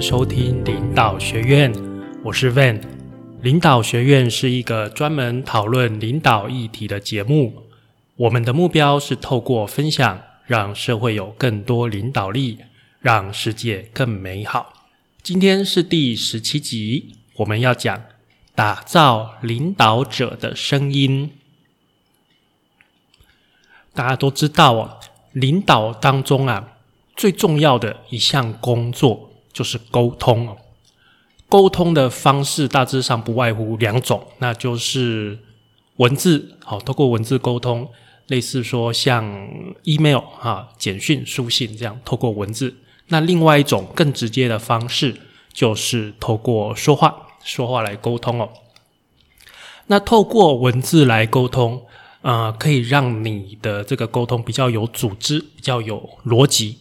[0.00, 1.70] 收听领导学院，
[2.24, 2.80] 我是 Van。
[3.42, 7.66] 领导学院是一个专门讨论领导议题的节目。
[8.16, 12.60] 我们的目标是透过分享，让社会有更多领导力，
[13.00, 14.72] 让世界更美好。
[15.22, 18.04] 今天是第十七集，我们要讲
[18.54, 21.32] 打造领导者的声音。
[23.92, 24.98] 大家都知道哦，
[25.32, 26.78] 领导当中啊，
[27.14, 30.56] 最重要的一项工作就是沟通哦。
[31.48, 35.38] 沟通的方式大致上不外乎两种，那就是
[35.96, 37.88] 文字，好，透过文字沟通，
[38.28, 39.24] 类似说像
[39.84, 42.76] email 啊、简讯、书信这样，透过文字。
[43.08, 45.16] 那另外一种更直接的方式，
[45.52, 48.48] 就是透过说话，说话来沟通哦。
[49.86, 51.82] 那透过文字来沟通。
[52.22, 56.76] 呃，可以让你的这个沟通比较有组织，比较有逻辑。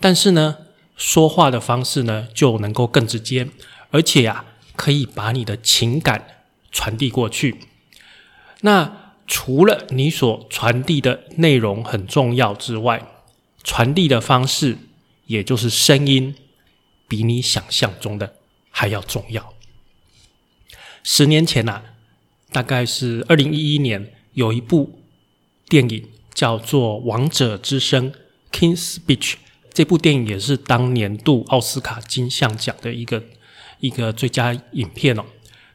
[0.00, 0.56] 但是呢，
[0.98, 3.48] 说话的方式呢，就能够更直接，
[3.90, 4.44] 而且呀，
[4.76, 7.56] 可以把你的情感传递过去。
[8.60, 13.08] 那除了你所传递的内容很重要之外，
[13.64, 14.76] 传递的方式，
[15.24, 16.34] 也就是声音，
[17.06, 18.34] 比你想象中的
[18.70, 19.54] 还要重要。
[21.02, 21.82] 十年前呐，
[22.52, 24.12] 大概是二零一一年。
[24.34, 25.00] 有一部
[25.68, 28.12] 电影叫做《王者之声》
[28.52, 29.34] （King's Speech），
[29.78, 33.22] 这部电影也是当年度奥斯卡金像奖的一个
[33.78, 35.24] 一个最佳影片哦。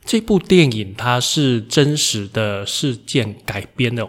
[0.03, 4.05] 这部电影它是真实的事件改编的，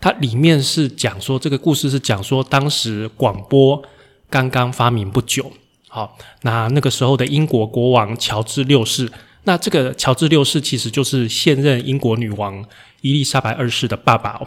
[0.00, 3.82] 它里面是讲说这个故事是讲说当时广播
[4.30, 5.50] 刚刚发明不久，
[5.88, 9.10] 好，那那个时候的英国国王乔治六世。
[9.42, 12.64] 那这个乔治六世其实就是现任英国女王
[13.00, 14.46] 伊丽莎白二世的爸爸哦。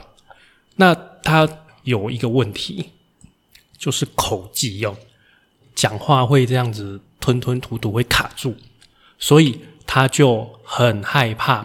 [0.77, 1.45] 那他
[1.83, 2.91] 有一个问题，
[3.86, 4.95] 就是口技哦，
[5.75, 8.55] 讲话会这样子吞吞吐吐，会卡住，
[9.20, 11.64] 所以他就很害怕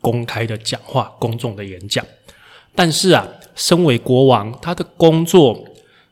[0.00, 2.04] 公开的讲话、公众的演讲。
[2.74, 5.64] 但是啊，身为国王，他的工作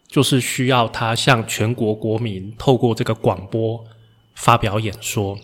[0.06, 3.84] 就是需要他向全国国民透过这个广播
[4.36, 5.36] 发表演说。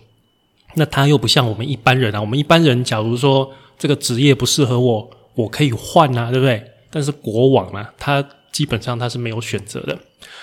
[0.75, 6.71] 那他又不像我们一般人啊，我们一般人假如说这个职业不适合我，我可以换啊，对不对？
[6.89, 9.99] 但是国王啊，他基本上他是没有选择的，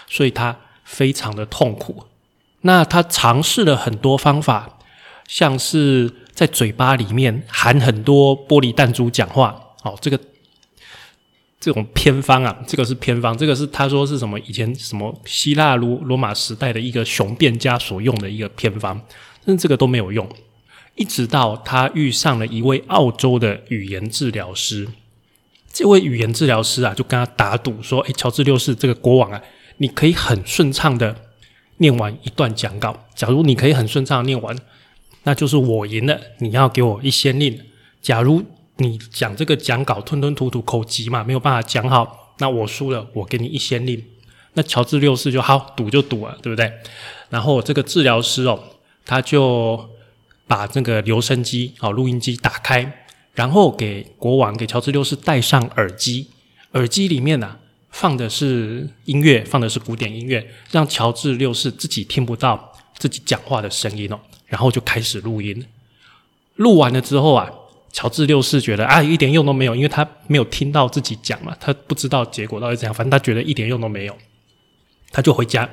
[0.06, 2.04] 所以他非常的痛苦。
[2.62, 4.78] 那他尝试了很多方法，
[5.28, 10.18] 像是在嘴巴里面含很多玻璃弹珠讲话，哦，这个
[11.60, 14.38] 这种偏方啊，这个是偏方，这个是他说是什么？
[14.40, 19.00] 以前什么希腊罗罗马时代的一个雄辩家所用的一个偏方。
[19.44, 20.28] 但是这个都没有用，
[20.96, 24.88] 一直到他遇上了一位澳洲的语言治疗师。
[25.76, 29.42] 这位语言治疗师啊，就跟他打赌说：“诶，乔治六世这个国王啊，
[29.76, 31.14] 你可以很顺畅的
[31.76, 33.04] 念完一段讲稿。
[33.14, 34.56] 假如你可以很顺畅念完，
[35.24, 36.18] 那就是我赢了。
[36.38, 37.60] 你要给我一先令。
[38.00, 38.42] 假如
[38.78, 44.02] 你讲这个讲稿吞吞吐吐、口急嘛，没有办法讲好，那我输了，我给你一先令。
[44.54, 46.72] 那乔治六世就好赌就赌了，对不对？
[47.28, 48.58] 然后这个治疗师哦。
[49.04, 49.88] 他就
[50.48, 53.05] 把这个留声机、哦录音机打开，
[53.36, 56.28] 然后给国王、给乔治六世戴上耳机。
[56.72, 57.56] 耳机里面呢
[57.90, 64.18] 放的是音乐，放的是古典音乐，让乔治六世自己听不到自己讲话的声音哦。
[64.46, 65.64] 然后就开始录音。
[66.56, 67.50] 录完了之后啊，
[67.92, 74.16] 乔治六世觉得啊一点用都没有，因为他没有听到自己讲嘛，他不知道结果到底怎样，反正他觉得一点用都没有，
[75.10, 75.68] 他就回家。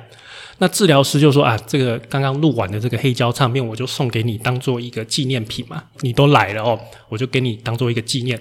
[0.58, 5.82] 那治疗师就说啊，这个刚刚录完的这个黑胶唱片，我就送给你当做一个纪念品嘛。
[6.00, 6.78] 你都来了哦，
[7.08, 8.40] 我就给你当做一个纪念，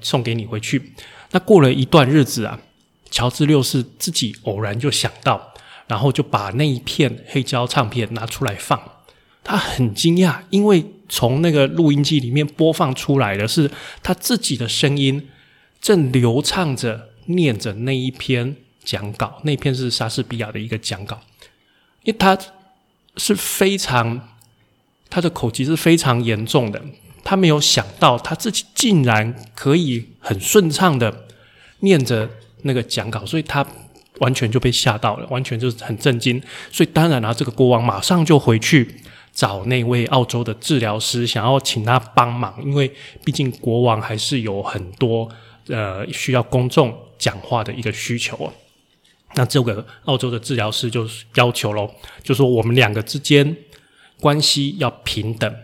[0.00, 0.92] 送给你回去。
[1.30, 2.58] 那过了一段日子啊，
[3.10, 5.54] 乔治六世自己偶然就想到，
[5.86, 8.80] 然后就把那一片黑胶唱片拿出来放。
[9.44, 13.70] 他很惊讶，因为从那个录音机里面播放出来的是
[14.02, 15.28] 他自己的声音，
[15.80, 19.40] 正流畅着念着那一篇讲稿。
[19.44, 21.20] 那篇是莎士比亚的一个讲稿。
[22.04, 22.36] 因为他
[23.16, 24.28] 是非常，
[25.08, 26.82] 他的口疾是非常严重的，
[27.22, 31.26] 他没有想到他自己竟然可以很顺畅的
[31.80, 32.28] 念着
[32.62, 33.66] 那个讲稿，所以他
[34.18, 36.42] 完全就被吓到了，完全就是很震惊。
[36.70, 38.96] 所以当然了，这个国王马上就回去
[39.32, 42.92] 找那位澳洲的治疗师，想要请他帮忙，因为
[43.24, 45.28] 毕竟国王还是有很多
[45.68, 48.52] 呃需要公众讲话的一个需求啊。
[49.34, 51.90] 那这个澳洲的治疗师就要求喽，
[52.22, 53.56] 就说我们两个之间
[54.20, 55.54] 关系要平等，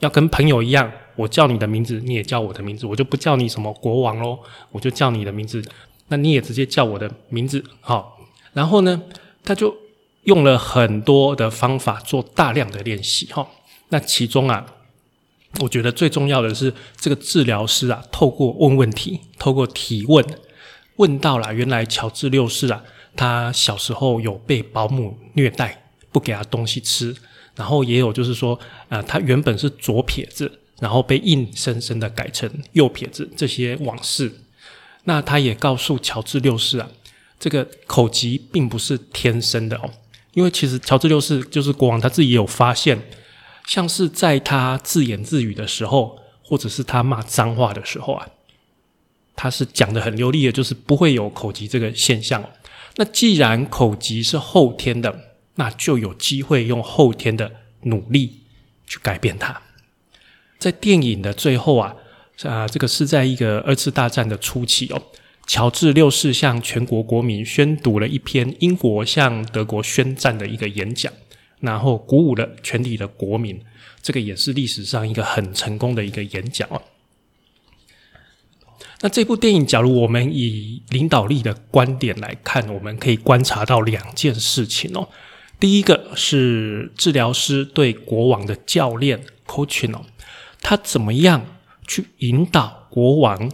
[0.00, 0.90] 要跟朋友一样。
[1.16, 4.38] 我叫你的名字，你也叫我的名字，我就不叫你什么国王喽，
[4.70, 5.64] 我就叫你的名字。
[6.08, 8.18] 那你也直接叫我的名字，好。
[8.52, 9.02] 然后呢，
[9.42, 9.74] 他就
[10.24, 13.48] 用了很多的方法做大量的练习哈。
[13.88, 14.66] 那其中啊，
[15.60, 20.22] 我觉得最重要的是这个治疗师啊，透过问问题，透过提问，
[20.96, 22.84] 问到了原来乔治六世啊，
[23.16, 25.82] 他小时候有被保姆虐待，
[26.12, 27.16] 不给他东西吃，
[27.54, 28.58] 然后也有就是说，
[28.88, 34.32] 呃，他原本是左撇子，然后被硬生生的改成右撇子这些往事。
[35.04, 36.88] 那他也告诉乔治六世啊，
[37.40, 39.90] 这个口疾并不是天生的哦，
[40.34, 43.00] 因为其实乔治六世就是国王，他自己也有发现。
[43.66, 48.28] 像是在他自言自语的时候，或者是他骂脏话的时候啊，
[49.34, 52.44] 他是讲的很流利的，就是不会有口疾这个现象。
[52.96, 55.20] 那既然口疾是后天的，
[55.56, 57.52] 那就有机会用后天的
[57.82, 58.40] 努力
[58.86, 59.62] 去改变它。
[60.58, 61.94] 在电影的最后啊，
[62.42, 65.02] 啊，这个是在一个二次大战的初期哦，
[65.46, 71.12] 乔治六世向全国国民宣读了一篇英国向德国宣战的一个演讲。
[71.60, 73.58] 然后鼓舞了全体的国民，
[74.02, 76.80] 这个也是历史上一个很成功的一个演讲哦。
[79.00, 85.08] 那这部电影，假如我们以领导力的观点来看，我们可以观察到两件事情哦。
[85.60, 90.02] 第一个是治疗师对国王的教练 coaching 哦，
[90.60, 91.44] 他怎么样
[91.86, 93.50] 去引导国王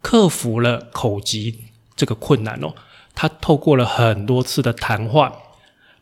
[0.00, 1.64] 克服了口疾
[1.96, 2.74] 这个困难哦？
[3.14, 5.32] 他透过了很多次的谈话，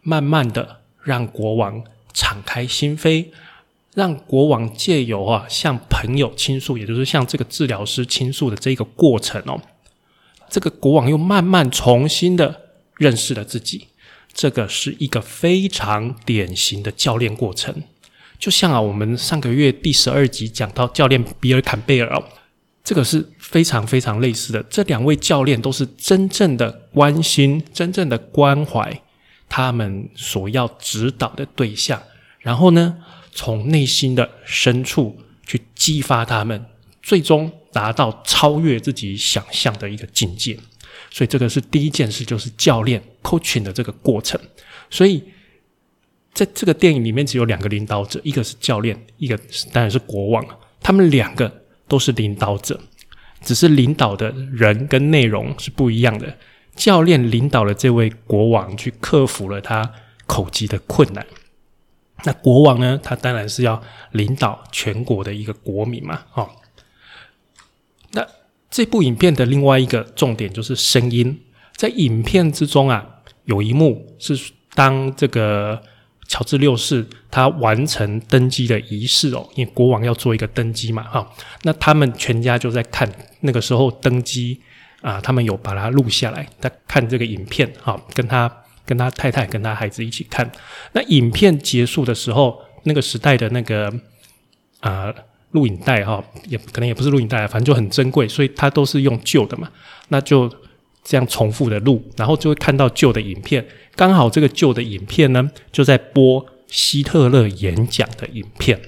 [0.03, 0.77] 慢慢的。
[1.05, 3.29] 让国王敞开心扉，
[3.99, 9.61] 让国王借由啊向朋友倾诉，也就是向这个治疗师倾诉的这个过程哦，
[10.49, 12.61] 这个国王又慢慢重新的
[12.97, 13.89] 认识了自己。
[14.33, 17.83] 这个是一个非常典型的教练过程，
[18.39, 22.23] 就像啊我们上个月第十二集讲到教练比尔坎贝尔哦，
[22.85, 24.63] 这个是非常非常类似的。
[24.71, 29.03] 这两位教练都是真正的关心，真正的关怀。
[29.49, 32.01] 他们所要指导的对象，
[32.39, 32.99] 然后呢，
[33.39, 36.67] 从内心的深处去激发他们，
[37.01, 40.59] 最终达到超越自己想象的一个境界。
[41.09, 44.41] 所以，这个是第一件事，就是教练 coaching 的这个过程。
[44.91, 45.23] 所以，
[46.35, 49.39] 在这个电影里面，只有两个领导者，一个是教练，一个
[49.73, 50.45] 当然是国王。
[50.81, 52.81] 他们两个都是领导者，
[53.45, 56.37] 只是领导的人跟内容是不一样的。
[56.75, 59.93] 教练领导了这位国王去克服了他
[60.27, 61.25] 口疾的困难。
[62.25, 62.99] 那国王呢？
[63.03, 63.83] 他当然是要
[64.13, 66.23] 领导全国的一个国民嘛。
[66.35, 66.49] 哦，
[68.13, 68.27] 那
[68.71, 71.41] 这部影片的另外一个重点就是声音。
[71.77, 73.07] 在影片之中啊，
[73.45, 74.39] 有一幕是
[74.75, 75.81] 当这个
[76.27, 81.03] 乔治六世他完成登基的仪式哦，因为国王要做一个登基嘛。
[81.05, 81.33] 哈，
[81.63, 83.11] 那他们全家就在看
[83.41, 84.61] 那个时候登基。
[85.01, 88.53] 啊，他们有把它录下来，他看这个影片，哈，跟他、
[88.89, 90.51] 跟他太太、跟他孩子一起看。
[90.93, 93.93] 那影片结束的时候，那个时代的那个
[94.81, 95.15] 啊
[95.51, 99.69] 录影带，哈，也可能也不是录影带，反正就很珍贵，所以他都是用旧的嘛。
[100.09, 100.51] 那就
[101.05, 103.65] 这样重复的录，然后就会看到旧的影片。
[103.95, 108.81] 刚好这个旧的影片呢，就在播希特勒演讲的影片。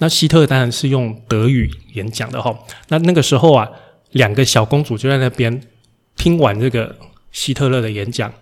[0.00, 2.58] 那希特当然是用德语演讲的，哈。
[2.88, 3.70] 那那个时候啊。
[4.12, 5.60] 两个小公主就在那边
[6.16, 6.96] 听完这个
[7.32, 8.32] 希特勒的演讲，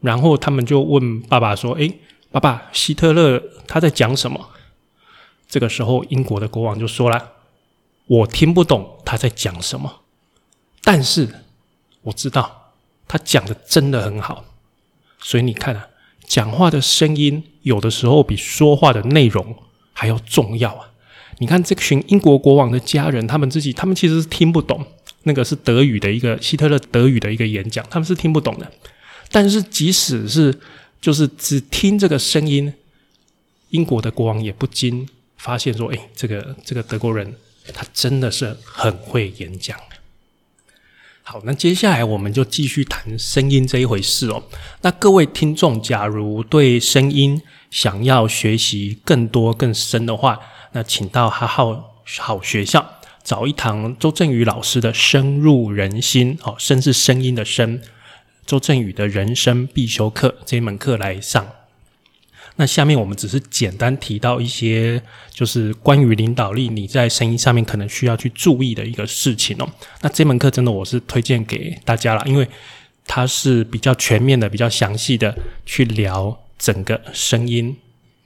[0.00, 1.98] 然后他们就问爸爸说：“诶，
[2.30, 4.50] 爸爸，希特勒他在讲什么？”
[5.48, 7.32] 这个时候，英国的国王就说了
[8.06, 10.00] ：“我听不懂他在讲什么，
[10.82, 11.28] 但是
[12.02, 12.72] 我知道
[13.08, 14.44] 他讲的真的很好。
[15.20, 15.88] 所以你看啊，
[16.24, 19.56] 讲话的声音有的时候比说话的内容
[19.92, 20.90] 还要重要啊。”
[21.38, 24.84] 你看这群英国国王的家人，他们自己，他们其实是听不懂
[25.24, 28.72] 那个是德语的一个希特勒德语的一个演讲，他们是听不懂的。
[29.36, 30.58] 但是即使是
[30.98, 32.72] 就是只听这个声音，
[33.68, 37.34] 英国的国王也不禁发现说：“哎，这个这个德国人
[37.74, 39.78] 他真的是很会演讲。”
[41.22, 44.42] 好，那接下来我们就继续谈声音这一回事哦。
[44.80, 50.40] 那各位听众，假如对声音想要学习更多更深的话，
[50.72, 57.82] 那请到哈好好学校找一堂周正宇老师的深入人心哦，声是声音的声，
[58.46, 61.46] 周振宇的人生必修课这一门课来上。
[62.58, 69.68] 那下面我们只是简单提到一些，就是关于领导力你在声音上面可能需要去注意的一个事情哦。
[70.00, 72.48] 那这门课真的我是推荐给大家了，因为
[73.04, 75.36] 它是比较全面的、比较详细的
[75.66, 77.76] 去聊整个声音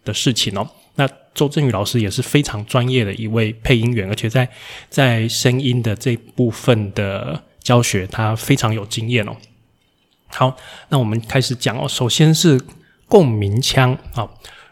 [0.05, 0.71] 的事情哦。
[0.95, 4.49] 那周振宇老师也是非常专业的一位配音员，而且在
[4.89, 9.37] 在声音的这部分的教学，他非常有经验哦。
[10.33, 10.57] 好，
[10.89, 11.89] 那我们开始讲哦。
[11.89, 12.61] 首先是
[13.09, 14.29] 共鸣腔啊，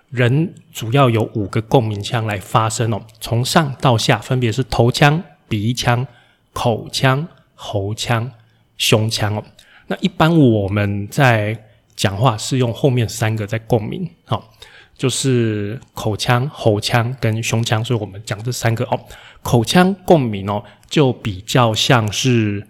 [0.09, 6.07] 人主要有五个共鸣腔来发声哦，从上到下分别是头腔、鼻腔、
[6.53, 8.31] 口腔、喉腔、
[8.77, 9.45] 胸腔哦。
[9.89, 11.65] 那一般我们在
[11.97, 14.51] 讲话是用后面三个在共鸣，好，
[14.97, 19.01] 就是口腔、喉腔跟胸腔，所以我们讲这三个哦。
[19.43, 22.67] 口腔共鸣哦，就比较像是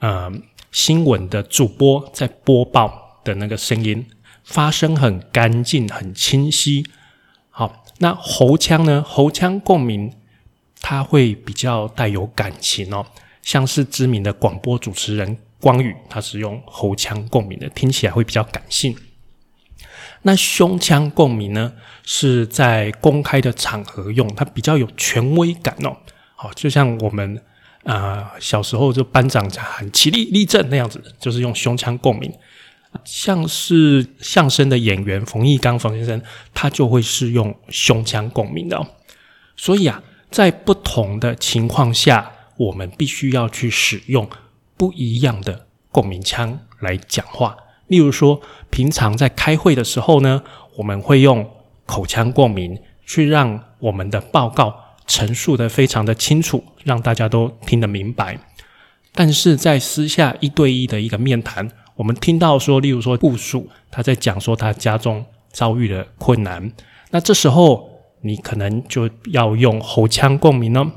[0.00, 0.30] 呃。
[0.74, 4.04] 新闻的主播在播报的那个声音，
[4.42, 6.84] 发声很干净、很清晰。
[7.48, 9.00] 好，那喉腔呢？
[9.06, 10.12] 喉腔共鸣，
[10.80, 13.06] 它会比较带有感情哦，
[13.40, 18.96] 像是知名的广播主持人光宇，他是用喉腔共鸣的，听起来会比较感性。
[20.22, 25.98] 那胸腔共鸣呢，是在公开的场合用，它比较有权威感哦。
[26.34, 27.40] 好，就像我们。
[27.84, 32.32] 啊，小时候就班长喊起立立正那样子，就是用胸腔共鸣。
[33.04, 36.22] 像是相声的演员冯玉刚冯先生，
[36.54, 38.86] 他就会是用胸腔共鸣的。
[39.56, 44.28] 所以啊，在不同的情况下，我们必须要去使用
[44.76, 47.56] 不一样的共鸣腔来讲话。
[47.88, 50.42] 例如说，平常在开会的时候呢，
[50.76, 51.50] 我们会用
[51.84, 54.93] 口腔共鸣去让我们的报告。
[55.06, 58.38] 陈述的非常的清楚，让大家都听得明白。
[59.12, 66.72] 但是在私下一对一的一个面谈，我们听到说，例如说部署他在讲说他家中遭遇的困难，
[67.10, 67.88] 那这时候
[68.22, 70.92] 你可能就要用喉腔共鸣呢。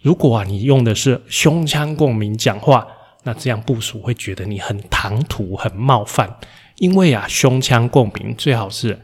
[0.00, 2.86] 如果啊你用的是胸腔共鸣讲话，
[3.24, 6.38] 那这样部署会觉得你很唐突、很冒犯。
[6.76, 9.00] 因为啊胸腔共鸣最好是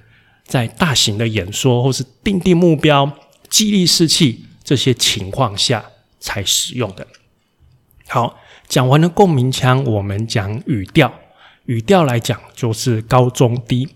[0.46, 3.10] 在大型的演说或是定定目标。
[3.54, 5.84] 激励士气这些情况下
[6.18, 7.06] 才使用的。
[8.08, 11.14] 好，讲完了共鸣腔，我们讲语调。
[11.66, 13.88] 语调来讲就是高中低，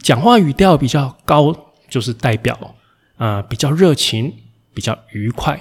[0.00, 2.76] 讲话语调比较高，就是代表
[3.16, 4.32] 啊比较热情，
[4.72, 5.60] 比较愉快。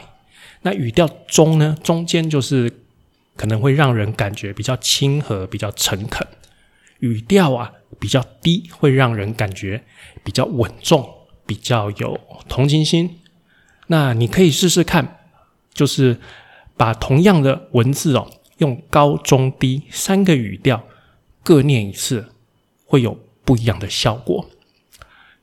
[0.62, 2.72] 那语调中呢，中间就是
[3.36, 6.28] 可能会让人感觉比较亲和，比较诚恳。
[7.00, 9.84] 语调啊比较低，会让人感觉
[10.24, 11.10] 比较稳重，
[11.48, 13.16] 比较有同情心。
[13.92, 15.18] 那你可以试试看，
[15.74, 16.20] 就是
[16.78, 18.30] 把同样的文字哦，
[18.60, 20.84] 用高中低三个语调
[21.44, 22.30] 各念一次，
[22.86, 24.48] 会有不一样的效果。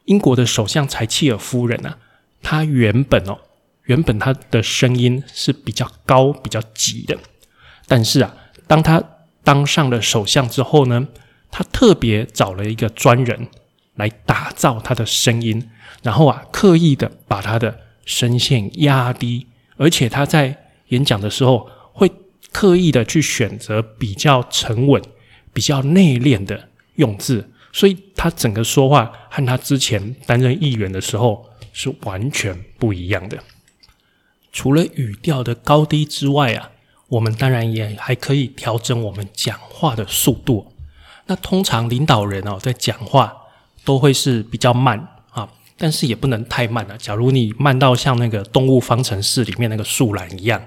[0.05, 1.99] 英国的首相柴契尔夫人啊，
[2.41, 3.39] 她原本哦，
[3.87, 7.19] 原本她的声音是比较高、比较急的，
[7.89, 8.33] 但是啊，
[8.69, 9.03] 当她
[9.43, 11.09] 当上了首相之后呢，
[11.51, 13.49] 她特别找了一个专人
[13.97, 15.69] 来打造她的声音，
[16.05, 19.47] 然后啊，刻意的把她的声线压低，
[19.77, 22.11] 而且他在演讲的时候会
[22.51, 25.03] 刻意的去选择比较沉稳、
[25.53, 33.39] 比较内敛的用字，所以他整个说话和他之前担任议员的时候是完全不一样的。
[34.53, 36.71] 除了语调的高低之外啊，
[37.09, 40.73] 我们当然也还可以调整我们讲话的速度。
[41.27, 43.37] 那通常领导人哦在讲话
[43.85, 45.16] 都会是比较慢。
[45.79, 46.97] 但是也不能太慢了。
[46.97, 50.63] 假如你慢到像那个《动物方程式》里面那个树懒一样，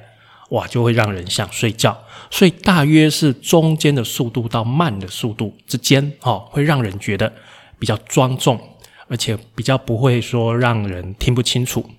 [0.49, 1.97] 哇，就会让人想睡觉。
[2.29, 7.33] 所以大约是中间的速度到慢的速度之间，哦，会让人觉得
[7.79, 8.59] 比较庄重，
[9.07, 11.89] 而且比较不会说让人听不清楚。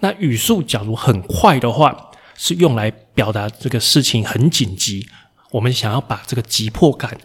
[0.00, 5.08] 那语速假如很快的话，是用来表达这个事情很紧急，
[5.50, 7.18] 我们想要把这个急迫感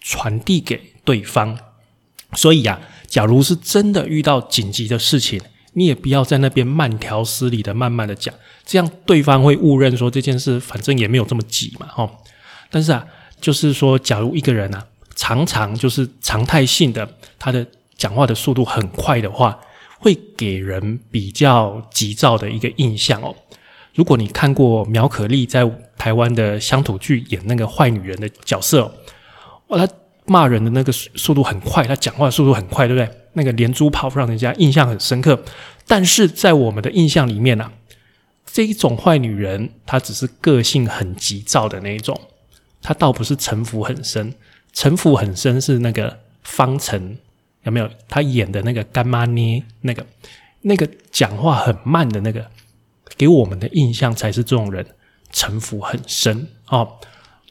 [0.00, 1.58] 传递给对方。
[2.34, 2.78] 所以呀。
[3.06, 5.40] 假如是真的遇到紧急的事情，
[5.74, 8.34] 你也不要在那边慢条斯理的慢慢的讲，
[8.64, 12.10] 这样对方会误认说这件事反正也没有这么急嘛，哦。
[12.70, 13.06] 但是啊，
[13.40, 17.08] 就是说，假如一个人啊，常常就是常态性的，
[17.38, 19.58] 他的讲话的速度很快的话，
[19.98, 23.34] 会给人比较急躁的一个印象哦。
[23.94, 28.92] 如果你看过苗可丽在台湾的乡土剧演那个坏女人的角色，
[29.68, 29.92] 哇，她。
[30.26, 33.08] 骂人的那个速度很快，他讲话速度很快，对不对？
[33.34, 35.42] 那个连珠炮让人家印象很深刻。
[35.86, 37.70] 但是在我们的印象里面呢，
[38.44, 42.18] 这一种坏女人，她只是个性很急躁的那一种，
[42.82, 44.34] 她倒不是城府很深。
[44.72, 47.16] 城府很深是那个方程
[47.62, 47.88] 有没有？
[48.08, 50.04] 她演的那个干妈捏那个
[50.62, 52.44] 那个讲话很慢的那个，
[53.16, 54.84] 给我们的印象才是这种人
[55.30, 56.98] 城府很深哦。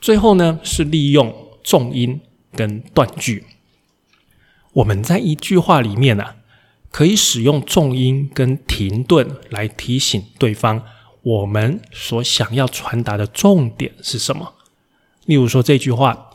[0.02, 2.20] 最后呢，是利用重音。
[2.56, 3.44] 跟断句，
[4.74, 6.36] 我们在一句话里面呢，
[6.92, 10.82] 可以使用重音跟停顿来提醒对方，
[11.22, 14.54] 我们所想要传达的重点是什么。
[15.26, 16.30] 例如说这句话：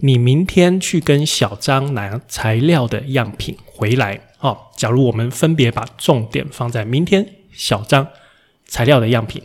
[0.00, 4.20] 你明天去跟小张拿材料的样品回来。
[4.40, 8.06] 哦，假如我们分别把重点放在明天小张
[8.64, 9.42] 材料的样品，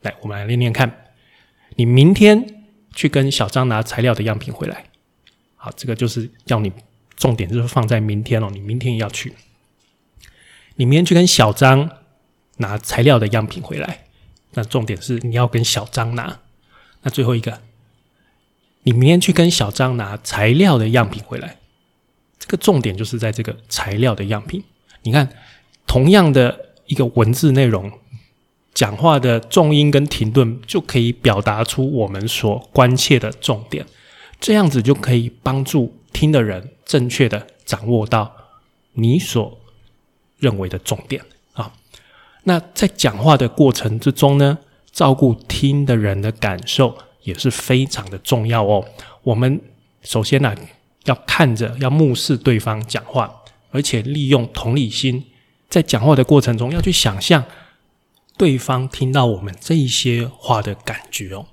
[0.00, 1.06] 来，我们来练练看。
[1.76, 4.86] 你明天去跟小张拿材料的样品回来。
[5.64, 6.72] 好，这个就是要你
[7.16, 9.32] 重点就是放在明天哦，你明天也要去。
[10.74, 11.88] 你明天去跟小张
[12.56, 14.06] 拿材料的样品回来，
[14.54, 16.40] 那重点是你要跟小张拿。
[17.02, 17.60] 那最后一个，
[18.82, 21.58] 你明天去跟小张拿材料的样品回来，
[22.40, 24.64] 这个重点就是在这个材料的样品。
[25.02, 25.28] 你看，
[25.86, 27.92] 同样的一个文字内容，
[28.74, 33.86] 讲话的重音跟停顿就可以表达出我们所关切的重点，
[34.42, 38.34] 这样子就可以帮助听的人正确的掌握到
[38.94, 39.56] 你所
[40.38, 41.22] 认为的重点
[41.52, 41.72] 啊。
[42.42, 44.58] 那在讲话的过程之中呢？
[44.90, 48.84] 照顾听的人的感受也是非常的重要哦。
[49.22, 49.58] 我们
[50.02, 50.54] 首先呢，
[51.04, 53.32] 要看着要目视对方讲话，
[53.70, 55.24] 而且利用同理心，
[55.70, 57.42] 在讲话的过程中要去想象
[58.36, 61.46] 对方听到我们这一些话的感觉哦。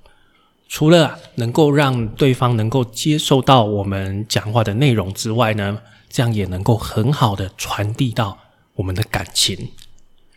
[0.72, 8.38] 除了能够让对方能够接受到我们讲话的内容之外呢，这样也能够很好的传递到
[8.76, 9.72] 我们的感情。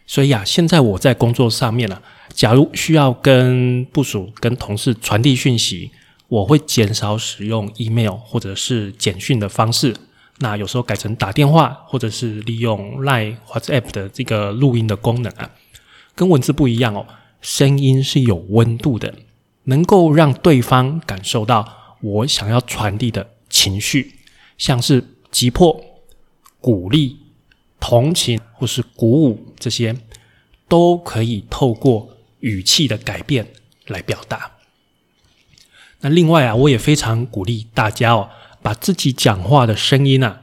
[0.08, 2.02] 所以啊，现在我在工作上面呢。
[2.34, 5.92] 假如需要跟部署、跟同事传递讯息，
[6.28, 9.96] 我会减少使用 email 或者是简讯的方式。
[10.40, 15.52] 那有时候改成打电话，或者是利用 Line、或者 APP 的这个录音的功能啊，
[16.16, 17.06] 跟文字不一样哦。
[17.40, 19.14] 声音是有温度的，
[19.66, 24.16] 能够让对方感受到我想要传递的情绪，
[24.58, 25.84] 像是急迫、
[26.60, 27.18] 鼓励、
[27.80, 29.96] 同情或是鼓舞这些，
[30.68, 32.10] 都可以透过。
[32.44, 33.54] 语气的改变
[33.88, 34.52] 来表达。
[36.02, 38.30] 那另外啊，我也非常鼓励大家哦，
[38.62, 40.42] 把自己讲话的声音啊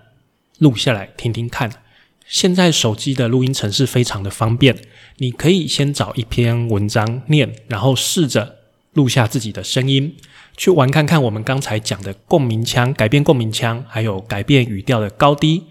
[0.56, 1.82] 录下来听听看。
[2.26, 4.78] 现在手机的录音程式非常的方便，
[5.18, 8.59] 你可以先找一篇文章念，然后试着
[8.92, 10.16] 录下自己的声音，
[10.56, 15.64] 去玩看看我们刚才讲的共鸣腔，改变共鸣腔，还有改变语调的高低，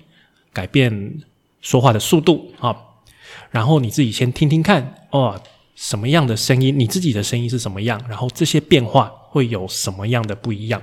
[0.54, 1.22] 改变
[1.62, 2.76] 说话的速度啊。
[3.52, 5.42] 然后你自己先听听看哦。
[5.76, 6.78] 什么样的声音？
[6.78, 8.02] 你自己的声音是什么样？
[8.10, 10.82] 然后这些变化会有什么样的不一样？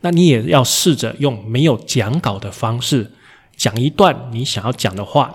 [0.00, 3.12] 那你也要试着用没有讲稿的方式
[3.56, 5.32] 讲一段你想要讲的话。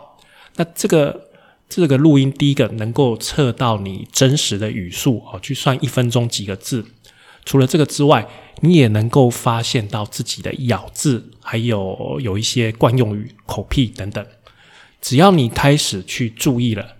[0.57, 1.26] 那这个
[1.69, 6.85] 这个录音，第一个能够测到你真实的语速哦，去算一分钟几个字。
[7.45, 8.27] 除了这个之外，
[8.61, 14.25] 你也能够发现到自己的咬字，还有有一些惯用语、口癖等等。
[15.01, 16.95] 只要你开始去注意了。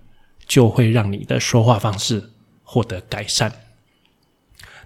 [0.48, 2.30] 就会让你的说话方式
[2.64, 3.52] 获得改善。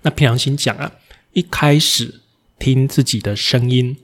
[0.01, 0.93] 那平良心讲啊，
[1.33, 2.21] 一开始
[2.57, 3.97] 听自己的声音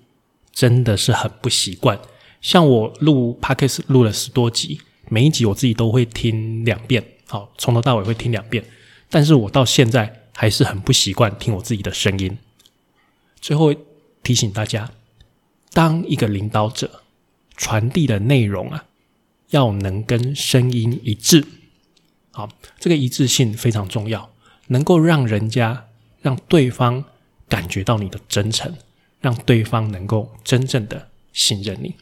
[0.53, 1.99] 真的是很不习惯。
[2.41, 8.63] 像我录 podcast 录了十多集，每一集我自己都会听两遍，好，从头到尾会听两遍。
[9.09, 12.37] 但是我到现在还是很不习惯听我自己的声音。
[13.39, 13.73] 最后
[14.23, 14.91] 提醒大家，
[15.73, 17.03] 当一个领导者
[17.55, 18.85] 传递的内容啊。
[19.51, 21.41] 要能跟声音一致，
[22.31, 22.49] 好，
[22.81, 24.29] 这个一致性非常重要，
[24.67, 25.85] 能够让人家
[26.21, 27.05] 让对方
[27.47, 28.75] 感觉到你的真诚，
[29.21, 31.95] 让对方能够真正的信任你。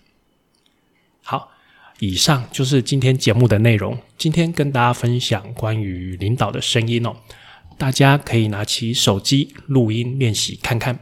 [2.00, 3.98] 以上就是今天节目的内容。
[4.18, 7.16] 今天跟大家分享关于领导的声音哦，
[7.78, 11.00] 大家可以拿起手机录音练习看看。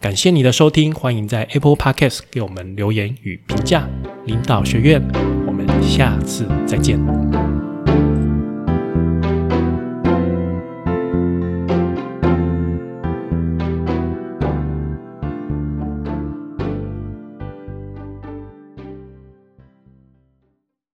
[0.00, 3.88] 感谢你的收听，欢迎在 Apple Podcast 给我们留言与评价。
[4.26, 5.02] 领导学院。
[5.46, 7.67] 我们下次再见。